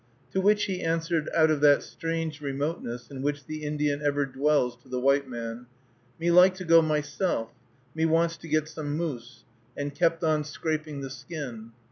To 0.31 0.41
which 0.41 0.63
he 0.63 0.81
answered, 0.81 1.29
out 1.31 1.51
of 1.51 1.61
that 1.61 1.83
strange 1.83 2.41
remoteness 2.41 3.11
in 3.11 3.21
which 3.21 3.45
the 3.45 3.61
Indian 3.63 4.01
ever 4.01 4.25
dwells 4.25 4.75
to 4.77 4.89
the 4.89 4.99
white 4.99 5.29
man, 5.29 5.67
"Me 6.19 6.31
like 6.31 6.55
to 6.55 6.65
go 6.65 6.81
myself; 6.81 7.51
me 7.93 8.07
wants 8.07 8.35
to 8.37 8.47
get 8.47 8.67
some 8.67 8.97
moose;" 8.97 9.43
and 9.77 9.93
kept 9.93 10.23
on 10.23 10.43
scraping 10.43 11.01
the 11.01 11.11
skin. 11.11 11.73